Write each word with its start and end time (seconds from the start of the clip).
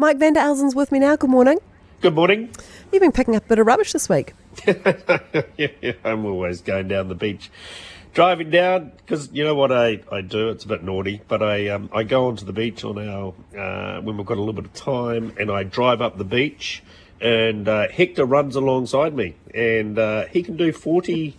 Mike 0.00 0.18
Van 0.18 0.32
De 0.32 0.38
Elzen's 0.38 0.76
with 0.76 0.92
me 0.92 1.00
now. 1.00 1.16
Good 1.16 1.28
morning. 1.28 1.58
Good 2.02 2.14
morning. 2.14 2.50
You've 2.92 3.00
been 3.00 3.10
picking 3.10 3.34
up 3.34 3.46
a 3.46 3.48
bit 3.48 3.58
of 3.58 3.66
rubbish 3.66 3.92
this 3.92 4.08
week. 4.08 4.32
yeah, 5.56 5.92
I'm 6.04 6.24
always 6.24 6.60
going 6.60 6.86
down 6.86 7.08
the 7.08 7.16
beach. 7.16 7.50
Driving 8.14 8.48
down, 8.48 8.92
because 8.98 9.28
you 9.32 9.42
know 9.42 9.56
what 9.56 9.72
I, 9.72 10.00
I 10.12 10.20
do? 10.20 10.50
It's 10.50 10.64
a 10.64 10.68
bit 10.68 10.84
naughty, 10.84 11.22
but 11.26 11.42
I 11.42 11.70
um, 11.70 11.90
I 11.92 12.04
go 12.04 12.28
onto 12.28 12.44
the 12.44 12.52
beach 12.52 12.84
on 12.84 12.96
our 12.96 13.34
uh, 13.58 14.00
when 14.00 14.16
we've 14.16 14.24
got 14.24 14.36
a 14.36 14.40
little 14.40 14.52
bit 14.52 14.66
of 14.66 14.74
time, 14.74 15.34
and 15.36 15.50
I 15.50 15.64
drive 15.64 16.00
up 16.00 16.16
the 16.16 16.24
beach, 16.24 16.80
and 17.20 17.66
uh, 17.66 17.88
Hector 17.88 18.24
runs 18.24 18.54
alongside 18.54 19.16
me, 19.16 19.34
and 19.52 19.98
uh, 19.98 20.26
he 20.26 20.44
can 20.44 20.56
do 20.56 20.70
40, 20.70 21.36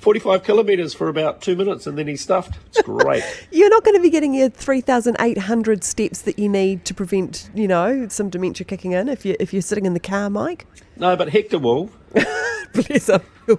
45 0.00 0.42
kilometres 0.44 0.94
for 0.94 1.08
about 1.08 1.42
two 1.42 1.54
minutes, 1.54 1.86
and 1.86 1.96
then 1.98 2.06
he's 2.08 2.22
stuffed. 2.22 2.58
It's 2.68 2.80
great. 2.82 3.22
You're 3.52 3.68
not 3.68 3.84
going 3.84 3.96
to 3.96 4.02
be 4.02 4.08
getting 4.10 4.32
your 4.34 4.48
3,800 4.48 5.84
steps 5.84 6.22
that 6.22 6.38
you 6.38 6.48
need 6.48 6.84
to 6.86 6.94
prevent, 6.94 7.50
you 7.54 7.68
know, 7.68 8.08
some 8.08 8.30
dementia 8.30 8.64
kicking 8.64 8.92
in 8.92 9.08
if, 9.10 9.24
you, 9.26 9.36
if 9.38 9.52
you're 9.52 9.60
sitting 9.62 9.84
in 9.84 9.92
the 9.94 10.00
car, 10.00 10.30
Mike. 10.30 10.66
no, 10.96 11.16
but 11.16 11.28
Hector 11.28 11.58
will. 11.58 11.90
Bless 12.72 13.08
him. 13.10 13.20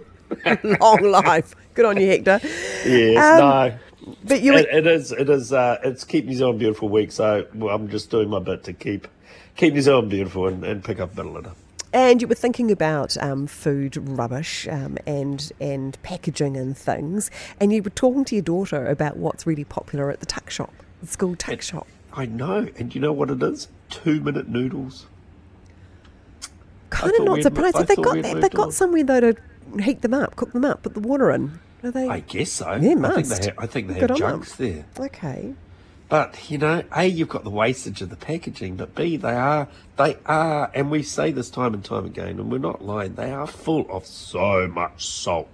Long 0.79 1.03
life. 1.03 1.53
Good 1.75 1.85
on 1.85 1.97
you, 1.97 2.07
Hector. 2.07 2.39
Yes, 2.85 3.39
Um, 3.41 3.49
no. 3.49 4.15
But 4.23 4.41
you, 4.41 4.55
It, 4.55 4.67
it 4.71 4.87
is. 4.87 5.11
It 5.11 5.29
is. 5.29 5.53
Uh, 5.53 5.77
it's 5.83 6.03
keep 6.03 6.25
New 6.25 6.33
Zealand 6.33 6.57
beautiful 6.57 6.89
week. 6.89 7.11
So 7.11 7.45
I'm 7.69 7.87
just 7.89 8.09
doing 8.09 8.29
my 8.29 8.39
bit 8.39 8.63
to 8.63 8.73
keep 8.73 9.07
keep 9.55 9.73
New 9.75 9.81
Zealand 9.81 10.09
beautiful 10.09 10.47
and, 10.47 10.63
and 10.63 10.83
pick 10.83 10.99
up 10.99 11.13
a 11.13 11.15
bit 11.15 11.25
of 11.27 11.33
litter. 11.33 11.51
And 11.93 12.21
you 12.21 12.27
were 12.27 12.35
thinking 12.35 12.71
about 12.71 13.17
um, 13.17 13.47
food 13.47 13.97
rubbish 13.97 14.67
um, 14.67 14.97
and 15.05 15.51
and 15.59 16.01
packaging 16.03 16.57
and 16.57 16.77
things, 16.77 17.29
and 17.59 17.73
you 17.73 17.83
were 17.83 17.89
talking 17.89 18.25
to 18.25 18.35
your 18.35 18.43
daughter 18.43 18.85
about 18.87 19.17
what's 19.17 19.45
really 19.45 19.63
popular 19.63 20.09
at 20.09 20.19
the 20.19 20.25
tuck 20.25 20.49
shop, 20.49 20.73
the 21.01 21.07
school 21.07 21.35
tuck 21.35 21.61
shop. 21.61 21.87
I 22.13 22.25
know, 22.25 22.67
and 22.77 22.93
you 22.93 23.01
know 23.01 23.13
what 23.13 23.29
it 23.29 23.41
is? 23.41 23.67
Two 23.89 24.21
minute 24.21 24.47
noodles. 24.47 25.05
Kind 26.89 27.13
of 27.17 27.25
not 27.25 27.41
surprised. 27.41 27.77
Have 27.77 27.87
they 27.87 27.95
got 27.95 28.21
they, 28.21 28.33
they've 28.33 28.51
got 28.51 28.73
somewhere 28.73 29.03
though 29.03 29.19
to 29.19 29.35
heat 29.79 30.01
them 30.01 30.13
up, 30.13 30.35
cook 30.35 30.51
them 30.51 30.65
up, 30.65 30.83
put 30.83 30.93
the 30.93 30.99
water 30.99 31.31
in. 31.31 31.59
Are 31.83 31.91
they? 31.91 32.07
I 32.07 32.19
guess 32.19 32.51
so. 32.51 32.65
Yeah, 32.67 32.75
I 32.75 32.79
think 32.79 32.99
must. 32.99 33.41
they. 33.41 33.47
Ha- 33.49 33.55
I 33.57 33.65
think 33.65 33.87
they 33.87 33.93
have 33.95 34.15
junks 34.15 34.55
there. 34.55 34.85
Okay. 34.99 35.53
But 36.11 36.51
you 36.51 36.57
know, 36.57 36.83
a 36.93 37.05
you've 37.05 37.29
got 37.29 37.45
the 37.45 37.49
wastage 37.49 38.01
of 38.01 38.09
the 38.09 38.17
packaging, 38.17 38.75
but 38.75 38.93
b 38.93 39.15
they 39.15 39.33
are 39.33 39.69
they 39.95 40.17
are, 40.25 40.69
and 40.75 40.91
we 40.91 41.03
say 41.03 41.31
this 41.31 41.49
time 41.49 41.73
and 41.73 41.85
time 41.85 42.05
again, 42.05 42.37
and 42.37 42.51
we're 42.51 42.57
not 42.57 42.83
lying. 42.83 43.15
They 43.15 43.31
are 43.31 43.47
full 43.47 43.89
of 43.89 44.05
so 44.05 44.67
much 44.67 45.07
salt. 45.07 45.47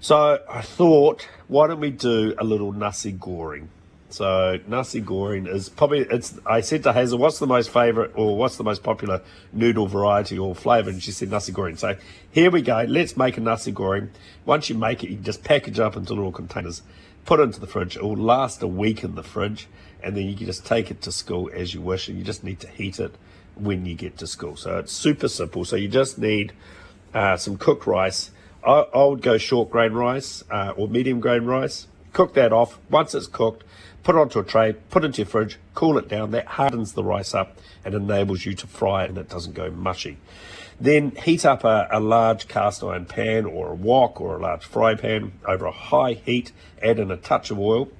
So 0.00 0.38
I 0.48 0.62
thought, 0.62 1.28
why 1.48 1.66
don't 1.66 1.80
we 1.80 1.90
do 1.90 2.34
a 2.38 2.44
little 2.44 2.72
nasi 2.72 3.12
goreng? 3.12 3.66
So 4.08 4.58
nasi 4.66 5.02
goreng 5.02 5.46
is 5.46 5.68
probably 5.68 5.98
it's. 5.98 6.38
I 6.46 6.62
said 6.62 6.84
to 6.84 6.94
Hazel, 6.94 7.18
"What's 7.18 7.38
the 7.38 7.46
most 7.46 7.68
favourite 7.68 8.12
or 8.14 8.38
what's 8.38 8.56
the 8.56 8.64
most 8.64 8.82
popular 8.82 9.20
noodle 9.52 9.86
variety 9.86 10.38
or 10.38 10.54
flavour?" 10.54 10.88
And 10.88 11.02
she 11.02 11.12
said 11.12 11.30
nasi 11.30 11.52
goreng. 11.52 11.76
So 11.76 11.94
here 12.30 12.50
we 12.50 12.62
go. 12.62 12.86
Let's 12.88 13.18
make 13.18 13.36
a 13.36 13.42
nasi 13.42 13.72
goreng. 13.72 14.08
Once 14.46 14.70
you 14.70 14.76
make 14.76 15.04
it, 15.04 15.10
you 15.10 15.16
just 15.16 15.44
package 15.44 15.78
up 15.78 15.94
into 15.94 16.14
little 16.14 16.32
containers, 16.32 16.80
put 17.28 17.40
into 17.40 17.60
the 17.60 17.66
fridge. 17.66 17.94
It 17.94 18.02
will 18.02 18.16
last 18.16 18.62
a 18.62 18.66
week 18.66 19.04
in 19.04 19.14
the 19.14 19.22
fridge, 19.22 19.68
and 20.02 20.16
then 20.16 20.24
you 20.24 20.34
can 20.34 20.46
just 20.46 20.64
take 20.64 20.90
it 20.90 21.02
to 21.02 21.12
school 21.12 21.50
as 21.52 21.74
you 21.74 21.82
wish. 21.82 22.08
And 22.08 22.16
you 22.16 22.24
just 22.24 22.42
need 22.42 22.58
to 22.60 22.68
heat 22.68 22.98
it 22.98 23.14
when 23.54 23.84
you 23.84 23.94
get 23.94 24.16
to 24.18 24.26
school. 24.26 24.56
So 24.56 24.78
it's 24.78 24.94
super 24.94 25.28
simple. 25.28 25.66
So 25.66 25.76
you 25.76 25.88
just 25.88 26.18
need 26.18 26.54
uh, 27.12 27.36
some 27.36 27.58
cooked 27.58 27.86
rice. 27.86 28.30
I, 28.66 28.86
I 28.94 29.04
would 29.04 29.20
go 29.20 29.36
short 29.36 29.68
grain 29.68 29.92
rice 29.92 30.42
uh, 30.50 30.72
or 30.74 30.88
medium 30.88 31.20
grain 31.20 31.44
rice. 31.44 31.86
Cook 32.14 32.32
that 32.32 32.50
off. 32.50 32.78
Once 32.88 33.14
it's 33.14 33.26
cooked, 33.26 33.62
put 34.08 34.16
it 34.16 34.20
onto 34.20 34.38
a 34.38 34.42
tray, 34.42 34.72
put 34.72 35.04
it 35.04 35.08
into 35.08 35.18
your 35.18 35.26
fridge, 35.26 35.58
cool 35.74 35.98
it 35.98 36.08
down. 36.08 36.30
That 36.30 36.46
hardens 36.46 36.94
the 36.94 37.04
rice 37.04 37.34
up 37.34 37.58
and 37.84 37.94
enables 37.94 38.46
you 38.46 38.54
to 38.54 38.66
fry 38.66 39.04
it 39.04 39.10
and 39.10 39.18
it 39.18 39.28
doesn't 39.28 39.52
go 39.52 39.70
mushy. 39.70 40.16
Then 40.80 41.10
heat 41.10 41.44
up 41.44 41.62
a, 41.62 41.86
a 41.90 42.00
large 42.00 42.48
cast 42.48 42.82
iron 42.82 43.04
pan 43.04 43.44
or 43.44 43.72
a 43.72 43.74
wok 43.74 44.18
or 44.18 44.38
a 44.38 44.40
large 44.40 44.64
fry 44.64 44.94
pan 44.94 45.32
over 45.46 45.66
a 45.66 45.72
high 45.72 46.14
heat. 46.14 46.52
Add 46.82 46.98
in 46.98 47.10
a 47.10 47.18
touch 47.18 47.50
of 47.50 47.58
oil. 47.58 47.90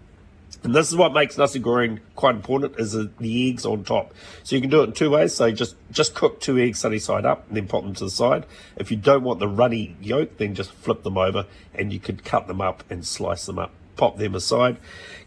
And 0.63 0.75
this 0.75 0.89
is 0.89 0.97
what 0.97 1.13
makes 1.13 1.37
nasi 1.37 1.61
goreng 1.61 2.01
quite 2.17 2.37
important 2.37 2.77
is 2.79 2.93
the, 2.93 3.11
eggs 3.21 3.67
on 3.67 3.85
top. 3.85 4.15
So 4.45 4.57
you 4.57 4.63
can 4.63 4.71
do 4.71 4.81
it 4.81 4.85
in 4.85 4.93
two 4.95 5.11
ways. 5.11 5.35
So 5.35 5.51
just 5.51 5.77
just 5.91 6.15
cook 6.15 6.41
two 6.41 6.57
eggs 6.57 6.79
sunny 6.79 7.01
side 7.01 7.27
up 7.27 7.47
and 7.49 7.57
then 7.59 7.69
pop 7.69 7.83
them 7.83 7.93
to 7.93 8.05
the 8.05 8.11
side. 8.11 8.47
If 8.79 8.91
you 8.91 8.97
don't 8.97 9.25
want 9.25 9.41
the 9.41 9.49
runny 9.49 9.95
yolk, 10.01 10.39
then 10.39 10.55
just 10.55 10.73
flip 10.73 11.03
them 11.03 11.19
over 11.19 11.45
and 11.75 11.93
you 11.93 12.01
could 12.01 12.25
cut 12.25 12.47
them 12.47 12.63
up 12.63 12.83
and 12.89 13.07
slice 13.07 13.45
them 13.45 13.59
up. 13.59 13.73
Pop 13.99 14.17
them 14.17 14.35
aside. 14.35 14.79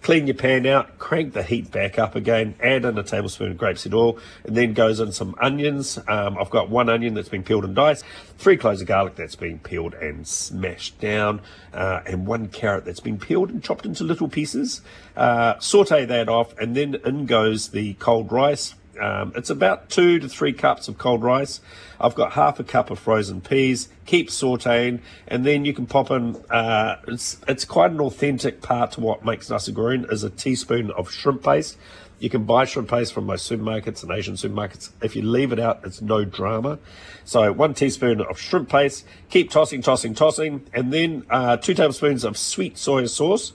Clean 0.01 0.25
your 0.25 0.35
pan 0.35 0.65
out. 0.65 0.97
Crank 0.97 1.33
the 1.33 1.43
heat 1.43 1.69
back 1.69 1.99
up 1.99 2.15
again. 2.15 2.55
Add 2.59 2.85
in 2.85 2.97
a 2.97 3.03
tablespoon 3.03 3.51
of 3.51 3.57
grapeseed 3.57 3.93
oil, 3.93 4.17
and 4.45 4.57
then 4.57 4.73
goes 4.73 4.99
in 4.99 5.11
some 5.11 5.35
onions. 5.39 5.99
Um, 6.07 6.37
I've 6.39 6.49
got 6.49 6.69
one 6.69 6.89
onion 6.89 7.13
that's 7.13 7.29
been 7.29 7.43
peeled 7.43 7.65
and 7.65 7.75
diced, 7.75 8.03
three 8.39 8.57
cloves 8.57 8.81
of 8.81 8.87
garlic 8.87 9.15
that's 9.15 9.35
been 9.35 9.59
peeled 9.59 9.93
and 9.93 10.25
smashed 10.25 10.99
down, 10.99 11.41
uh, 11.73 11.99
and 12.07 12.25
one 12.25 12.47
carrot 12.47 12.85
that's 12.85 12.99
been 13.01 13.19
peeled 13.19 13.51
and 13.51 13.61
chopped 13.61 13.85
into 13.85 14.03
little 14.03 14.27
pieces. 14.27 14.81
Uh, 15.15 15.59
saute 15.59 16.05
that 16.05 16.29
off, 16.29 16.57
and 16.57 16.75
then 16.75 16.95
in 17.05 17.27
goes 17.27 17.69
the 17.69 17.93
cold 17.95 18.31
rice. 18.31 18.73
Um, 18.99 19.33
it's 19.35 19.49
about 19.49 19.89
two 19.89 20.19
to 20.19 20.27
three 20.27 20.53
cups 20.53 20.87
of 20.87 20.97
cold 20.97 21.23
rice. 21.23 21.61
I've 21.99 22.15
got 22.15 22.33
half 22.33 22.59
a 22.59 22.63
cup 22.63 22.89
of 22.89 22.99
frozen 22.99 23.41
peas. 23.41 23.89
Keep 24.05 24.29
sauteing, 24.29 24.99
and 25.27 25.45
then 25.45 25.65
you 25.65 25.73
can 25.73 25.85
pop 25.85 26.11
in. 26.11 26.35
Uh, 26.49 26.97
it's 27.07 27.39
it's 27.47 27.63
quite 27.63 27.91
an 27.91 28.01
authentic 28.01 28.61
part 28.61 28.93
to 28.93 29.01
what 29.01 29.23
makes 29.23 29.49
nasi 29.49 29.71
goreng 29.71 30.11
is 30.11 30.23
a 30.23 30.29
teaspoon 30.29 30.91
of 30.91 31.11
shrimp 31.11 31.43
paste. 31.43 31.77
You 32.19 32.29
can 32.29 32.43
buy 32.43 32.65
shrimp 32.65 32.89
paste 32.89 33.13
from 33.13 33.25
most 33.25 33.49
supermarkets 33.49 34.03
and 34.03 34.11
Asian 34.11 34.35
supermarkets. 34.35 34.91
If 35.01 35.15
you 35.15 35.23
leave 35.23 35.51
it 35.51 35.59
out, 35.59 35.79
it's 35.83 36.01
no 36.03 36.23
drama. 36.23 36.77
So 37.23 37.51
one 37.51 37.73
teaspoon 37.73 38.21
of 38.21 38.39
shrimp 38.39 38.69
paste. 38.69 39.05
Keep 39.29 39.49
tossing, 39.49 39.81
tossing, 39.81 40.13
tossing, 40.13 40.67
and 40.71 40.93
then 40.93 41.25
uh, 41.31 41.57
two 41.57 41.73
tablespoons 41.73 42.23
of 42.23 42.37
sweet 42.37 42.77
soy 42.77 43.05
sauce. 43.07 43.53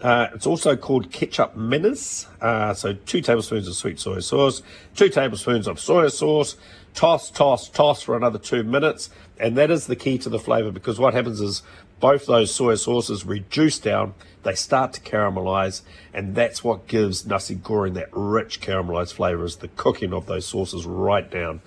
Uh, 0.00 0.28
it's 0.34 0.46
also 0.46 0.76
called 0.76 1.10
kecap 1.10 1.56
manis. 1.56 2.26
Uh, 2.40 2.74
so 2.74 2.92
two 2.92 3.20
tablespoons 3.20 3.66
of 3.66 3.74
sweet 3.74 3.98
soy 3.98 4.20
sauce, 4.20 4.62
two 4.94 5.08
tablespoons 5.08 5.66
of 5.66 5.80
soy 5.80 6.08
sauce. 6.08 6.56
Toss, 6.94 7.30
toss, 7.30 7.68
toss 7.68 8.00
for 8.00 8.16
another 8.16 8.38
two 8.38 8.62
minutes, 8.62 9.10
and 9.38 9.54
that 9.58 9.70
is 9.70 9.86
the 9.86 9.96
key 9.96 10.16
to 10.16 10.30
the 10.30 10.38
flavour 10.38 10.70
because 10.70 10.98
what 10.98 11.12
happens 11.12 11.42
is 11.42 11.62
both 12.00 12.24
those 12.24 12.54
soy 12.54 12.74
sauces 12.74 13.26
reduce 13.26 13.78
down, 13.78 14.14
they 14.44 14.54
start 14.54 14.94
to 14.94 15.00
caramelize, 15.00 15.82
and 16.14 16.34
that's 16.34 16.64
what 16.64 16.86
gives 16.86 17.26
nasi 17.26 17.54
goreng 17.56 17.94
that 17.94 18.08
rich 18.12 18.62
caramelized 18.62 19.12
flavour 19.12 19.44
is 19.44 19.56
the 19.56 19.68
cooking 19.68 20.12
of 20.12 20.24
those 20.24 20.46
sauces 20.46 20.86
right 20.86 21.30
down. 21.30 21.60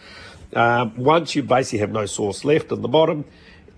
Um, 0.53 0.95
once 0.97 1.35
you 1.35 1.43
basically 1.43 1.79
have 1.79 1.91
no 1.91 2.05
sauce 2.05 2.43
left 2.43 2.71
in 2.71 2.81
the 2.81 2.87
bottom, 2.87 3.25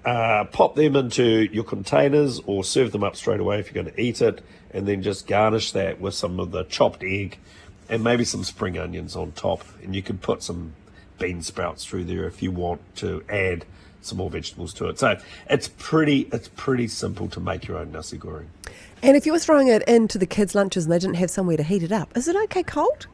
uh, 0.05 0.45
pop 0.45 0.75
them 0.75 0.95
into 0.95 1.47
your 1.51 1.63
containers 1.63 2.39
or 2.45 2.63
serve 2.63 2.91
them 2.91 3.03
up 3.03 3.15
straight 3.15 3.39
away 3.39 3.59
if 3.59 3.67
you're 3.67 3.83
going 3.83 3.93
to 3.93 4.01
eat 4.01 4.21
it, 4.21 4.41
and 4.71 4.87
then 4.87 5.03
just 5.03 5.27
garnish 5.27 5.71
that 5.73 5.99
with 5.99 6.13
some 6.13 6.39
of 6.39 6.51
the 6.51 6.63
chopped 6.63 7.03
egg 7.03 7.37
and 7.89 8.03
maybe 8.03 8.23
some 8.23 8.43
spring 8.43 8.77
onions 8.77 9.15
on 9.15 9.31
top. 9.33 9.63
And 9.83 9.95
you 9.95 10.01
can 10.01 10.17
put 10.17 10.41
some 10.41 10.73
bean 11.19 11.41
sprouts 11.41 11.85
through 11.85 12.05
there 12.05 12.25
if 12.25 12.41
you 12.41 12.51
want 12.51 12.81
to 12.97 13.23
add 13.29 13.65
some 14.01 14.17
more 14.17 14.29
vegetables 14.29 14.73
to 14.73 14.87
it. 14.89 14.97
So 14.97 15.19
it's 15.49 15.67
pretty 15.77 16.21
it's 16.33 16.49
pretty 16.49 16.87
simple 16.87 17.27
to 17.29 17.39
make 17.39 17.67
your 17.67 17.77
own 17.77 17.91
nasi 17.91 18.17
goreng. 18.17 18.47
And 19.03 19.15
if 19.15 19.25
you 19.25 19.31
were 19.31 19.39
throwing 19.39 19.67
it 19.67 19.83
into 19.87 20.17
the 20.17 20.25
kids' 20.25 20.55
lunches 20.55 20.85
and 20.85 20.93
they 20.93 20.99
didn't 20.99 21.17
have 21.17 21.29
somewhere 21.29 21.57
to 21.57 21.63
heat 21.63 21.83
it 21.83 21.91
up, 21.91 22.15
is 22.17 22.27
it 22.27 22.35
okay 22.35 22.63
cold? 22.63 23.07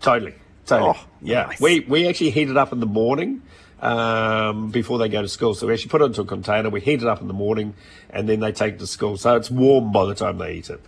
Totally. 0.00 0.34
Totally. 0.66 0.94
Oh, 0.96 1.06
yeah. 1.20 1.42
nice. 1.46 1.60
We 1.60 1.80
we 1.80 2.08
actually 2.08 2.30
heat 2.30 2.48
it 2.48 2.56
up 2.56 2.72
in 2.72 2.80
the 2.80 2.86
morning 2.86 3.42
um, 3.80 4.70
before 4.70 4.98
they 4.98 5.08
go 5.08 5.22
to 5.22 5.28
school. 5.28 5.54
So 5.54 5.66
we 5.66 5.72
actually 5.72 5.90
put 5.90 6.02
it 6.02 6.06
into 6.06 6.22
a 6.22 6.26
container, 6.26 6.70
we 6.70 6.80
heat 6.80 7.02
it 7.02 7.08
up 7.08 7.20
in 7.20 7.28
the 7.28 7.34
morning, 7.34 7.74
and 8.10 8.28
then 8.28 8.40
they 8.40 8.52
take 8.52 8.74
it 8.74 8.78
to 8.80 8.86
school. 8.86 9.16
So 9.16 9.36
it's 9.36 9.50
warm 9.50 9.92
by 9.92 10.06
the 10.06 10.14
time 10.14 10.38
they 10.38 10.54
eat 10.54 10.70
it. 10.70 10.80